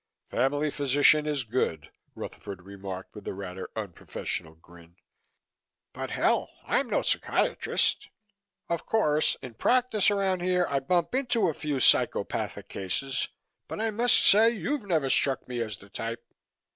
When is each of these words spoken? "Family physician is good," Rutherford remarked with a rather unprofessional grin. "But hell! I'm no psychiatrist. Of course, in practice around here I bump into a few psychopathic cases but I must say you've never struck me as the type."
"Family 0.31 0.71
physician 0.71 1.27
is 1.27 1.43
good," 1.43 1.91
Rutherford 2.15 2.63
remarked 2.63 3.13
with 3.13 3.27
a 3.27 3.35
rather 3.35 3.69
unprofessional 3.75 4.55
grin. 4.55 4.95
"But 5.93 6.09
hell! 6.09 6.49
I'm 6.65 6.89
no 6.89 7.03
psychiatrist. 7.03 8.09
Of 8.67 8.87
course, 8.87 9.35
in 9.43 9.53
practice 9.53 10.09
around 10.09 10.41
here 10.41 10.65
I 10.67 10.79
bump 10.79 11.13
into 11.13 11.49
a 11.49 11.53
few 11.53 11.79
psychopathic 11.79 12.67
cases 12.67 13.27
but 13.67 13.79
I 13.79 13.91
must 13.91 14.19
say 14.25 14.49
you've 14.49 14.85
never 14.87 15.11
struck 15.11 15.47
me 15.47 15.61
as 15.61 15.77
the 15.77 15.87
type." 15.91 16.25